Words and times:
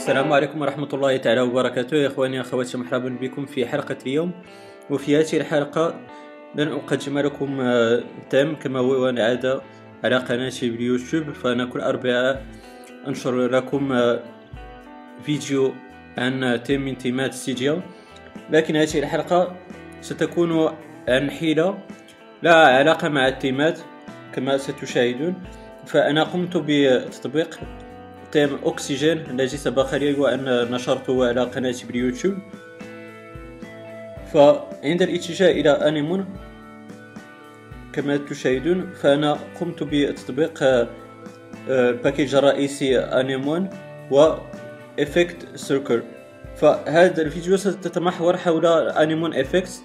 السلام 0.00 0.32
عليكم 0.32 0.60
ورحمة 0.60 0.88
الله 0.92 1.16
تعالى 1.16 1.40
وبركاته. 1.40 1.96
يا 1.96 2.06
إخواني 2.06 2.40
أخواتي 2.40 2.78
مرحبا 2.78 3.08
بكم 3.20 3.46
في 3.46 3.66
حلقة 3.66 3.96
اليوم. 4.06 4.32
وفي 4.90 5.16
هذه 5.16 5.36
الحلقة 5.36 6.00
لن 6.54 6.68
أقدم 6.68 7.18
لكم 7.18 7.60
آه، 7.60 8.00
تم 8.30 8.54
كما 8.54 8.78
هو 8.78 9.08
العادة 9.08 9.60
على 10.04 10.16
قناتي 10.16 10.70
باليوتيوب 10.70 11.32
فأنا 11.32 11.64
كل 11.64 11.80
أربعاء 11.80 12.46
أنشر 13.08 13.46
لكم 13.46 13.92
آه، 13.92 14.20
فيديو 15.22 15.72
عن 16.18 16.60
تيم 16.64 16.80
من 16.80 16.98
تيمات 16.98 17.34
ستيديو 17.34 17.80
لكن 18.50 18.76
هذه 18.76 18.98
الحلقة 18.98 19.56
ستكون 20.00 20.76
عن 21.08 21.30
حيلة 21.30 21.78
لا 22.42 22.54
علاقة 22.54 23.08
مع 23.08 23.28
التيمات 23.28 23.78
كما 24.34 24.56
ستشاهدون. 24.56 25.34
فأنا 25.86 26.22
قمت 26.22 26.56
بتطبيق 26.56 27.60
theme 28.32 28.58
Oxygen. 28.64 29.18
الذي 29.30 29.56
سبق 29.56 29.94
لي 29.94 30.12
وأن 30.12 30.70
نشرته 30.70 31.28
على 31.28 31.42
قناتي 31.42 31.86
باليوتيوب 31.86 32.34
فعند 34.32 35.02
الاتجاه 35.02 35.50
إلى 35.50 35.70
Anemone 35.70 36.26
كما 37.92 38.16
تشاهدون 38.16 38.90
فأنا 39.02 39.38
قمت 39.60 39.82
بتطبيق 39.82 40.86
ال 41.68 41.76
package 41.76 42.34
الرئيسي 42.34 42.98
Anemone 42.98 43.70
و 44.10 44.34
effect 45.00 45.56
circle. 45.56 46.02
فهذا 46.56 47.22
الفيديو 47.22 47.56
ستتمحور 47.56 48.36
حول 48.36 48.66
Anemone 48.66 49.34
effect. 49.34 49.82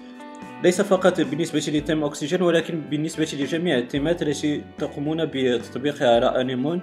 ليس 0.64 0.80
فقط 0.80 1.20
بالنسبة 1.20 1.58
ل 1.58 1.66
theme 1.66 2.04
Oxygen 2.04 2.42
ولكن 2.42 2.80
بالنسبة 2.80 3.28
لجميع 3.32 3.78
التيمات 3.78 4.22
التي 4.22 4.62
تقومون 4.78 5.24
بتطبيقها 5.24 6.14
على 6.16 6.40
Anemone 6.40 6.80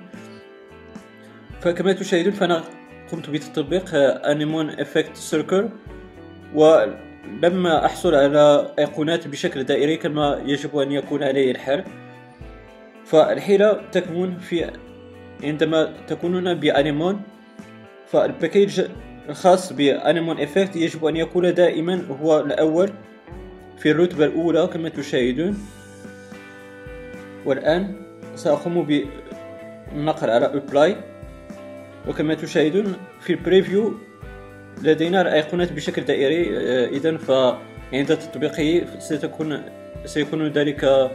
فكما 1.64 1.94
تشاهدون 1.94 2.34
فأنا 2.34 2.64
قمت 3.12 3.30
بتطبيق 3.30 3.90
Anemone 4.26 4.70
effect 4.70 5.16
circle 5.18 5.70
ولم 6.56 7.86
أحصل 7.86 8.16
على 8.16 8.74
أيقونات 8.80 9.28
بشكل 9.28 9.64
دائري 9.64 9.98
كما 9.98 10.42
يجب 10.46 10.78
أن 10.78 10.92
يكون 10.92 11.24
عليه 11.24 11.52
الحال. 11.52 11.84
فالحيلة 13.06 13.82
تكمن 13.92 14.38
في 14.38 14.72
عندما 15.44 15.94
تكونون 16.08 16.54
ب 16.54 16.62
Anemone 16.62 17.22
فال 18.08 18.24
package 18.24 18.82
الخاص 19.30 19.74
ب 19.74 19.82
Anemone 19.82 20.40
effect 20.40 20.76
يجب 20.76 21.06
أن 21.06 21.16
يكون 21.16 21.54
دائما 21.54 22.02
هو 22.22 22.40
الأول 22.40 22.90
في 23.78 23.92
الرتبة 23.92 24.26
الأولى 24.26 24.68
كما 24.68 24.90
تشاهدون. 24.90 25.58
والآن 27.46 27.96
سأقوم 28.36 28.86
بالنقر 28.86 30.30
على 30.30 30.46
apply 30.46 31.13
وكما 32.08 32.34
تشاهدون 32.34 32.96
في 33.22 33.34
ال 33.34 33.41
preview 33.41 33.94
لدينا 34.82 35.22
الأيقونات 35.22 35.74
بشكل 35.74 36.02
دائري 36.02 36.58
آه، 36.58 36.88
إذا 36.88 37.18
فعند 37.18 38.18
تطبيقه 38.18 39.00
ستكون 39.00 39.64
سيكون 40.06 40.48
ذلك 40.48 41.10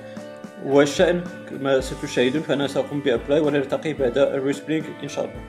هو 0.66 0.82
الشأن 0.82 1.24
كما 1.50 1.80
ستشاهدون 1.80 2.42
فأنا 2.42 2.66
سأقوم 2.66 3.00
ب 3.00 3.07
apply 3.07 3.40
ونلتقي 3.40 3.92
بعد 3.92 4.18
ال 4.18 4.26
respring 4.26 4.84
إن 5.02 5.08
شاء 5.08 5.24
الله. 5.24 5.40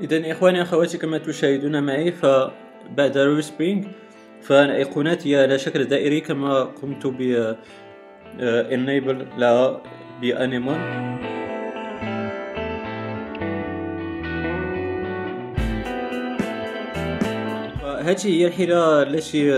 إذا 0.00 0.32
إخواني 0.32 0.62
أخواتي 0.62 0.98
كما 0.98 1.18
تشاهدون 1.18 1.82
معي 1.82 2.12
فبعد 2.12 3.16
ال 3.16 3.24
respring 3.24 3.86
فالأيقونات 4.42 5.26
هي 5.26 5.42
على 5.42 5.58
شكل 5.58 5.84
دائري 5.84 6.20
كما 6.20 6.62
قمت 6.64 7.06
ب 7.06 7.54
enable 8.70 9.38
لها 9.38 9.82
بأنيمون 10.20 10.80
هذه 18.00 18.26
هي 18.26 18.46
الحيلة 18.46 19.02
التي 19.02 19.52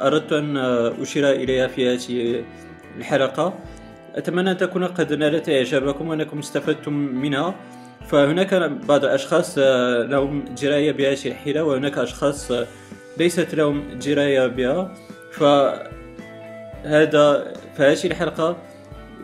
أردت 0.00 0.32
أن 0.32 0.56
أشير 1.02 1.30
إليها 1.30 1.66
في 1.66 1.94
هذه 1.94 2.44
الحلقة. 2.98 3.54
أتمنى 4.14 4.50
أن 4.50 4.56
تكون 4.56 4.84
قد 4.84 5.12
نالت 5.12 5.48
إعجابكم 5.48 6.08
وأنكم 6.08 6.38
استفدتم 6.38 6.92
منها. 6.92 7.54
فهناك 8.08 8.54
بعض 8.88 9.04
الأشخاص 9.04 9.58
لهم 10.08 10.44
دراية 10.62 10.92
بهذه 10.92 11.26
الحيلة 11.26 11.64
وهناك 11.64 11.98
أشخاص 11.98 12.52
ليست 13.18 13.54
لهم 13.54 13.98
دراية 14.06 14.46
بها. 14.46 14.94
فهذا 15.32 15.92
فهذه 17.76 18.06
الحلقة 18.06 18.56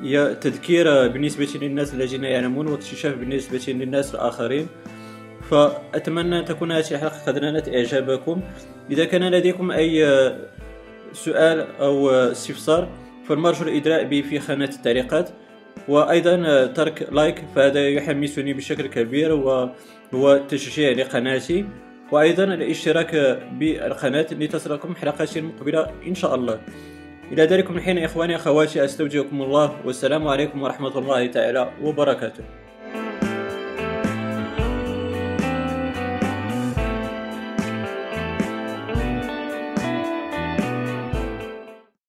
هي 0.02 0.34
تذكير 0.34 1.08
بالنسبة 1.08 1.48
للناس 1.62 1.94
الذين 1.94 2.24
يعلمون 2.24 2.66
واكتشاف 2.66 3.14
بالنسبة 3.14 3.72
للناس 3.72 4.14
الآخرين. 4.14 4.68
فأتمنى 5.50 6.38
أن 6.38 6.44
تكون 6.44 6.72
هذه 6.72 6.90
الحلقة 6.90 7.18
قد 7.26 7.38
نالت 7.38 7.68
إعجابكم. 7.68 8.40
إذا 8.90 9.04
كان 9.04 9.30
لديكم 9.30 9.70
أي 9.70 10.06
سؤال 11.12 11.66
أو 11.80 12.10
استفسار 12.10 12.88
فالمرجو 13.28 13.64
الإدراء 13.64 14.04
به 14.04 14.20
في 14.20 14.38
خانة 14.38 14.64
التعليقات. 14.64 15.30
وأيضا 15.88 16.66
ترك 16.66 17.08
لايك 17.12 17.44
فهذا 17.54 17.88
يحمسني 17.88 18.52
بشكل 18.52 18.86
كبير 18.86 19.32
وهو 19.32 20.40
تشجيع 20.48 20.92
لقناتي. 20.92 21.64
وأيضا 22.12 22.44
الاشتراك 22.44 23.40
بالقناة 23.52 24.26
لتصلكم 24.30 24.96
حلقات 24.96 25.38
مقبلة 25.38 25.86
إن 26.06 26.14
شاء 26.14 26.34
الله. 26.34 26.60
إلى 27.32 27.42
ذلك 27.42 27.70
من 27.70 27.80
حين 27.80 27.98
إخواني 27.98 28.36
أخواتي 28.36 28.84
أستودعكم 28.84 29.42
الله 29.42 29.76
والسلام 29.84 30.28
عليكم 30.28 30.62
ورحمة 30.62 30.98
الله 30.98 31.26
تعالى 31.26 31.70
وبركاته. 31.82 32.44